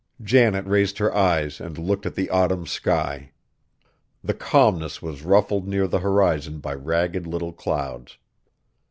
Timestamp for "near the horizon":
5.67-6.57